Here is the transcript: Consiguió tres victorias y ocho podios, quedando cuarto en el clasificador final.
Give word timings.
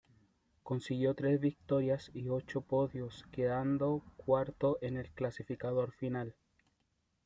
Consiguió 0.63 1.13
tres 1.13 1.39
victorias 1.39 2.09
y 2.15 2.27
ocho 2.29 2.61
podios, 2.61 3.23
quedando 3.31 4.01
cuarto 4.17 4.79
en 4.81 4.97
el 4.97 5.11
clasificador 5.11 5.91
final. 5.91 6.33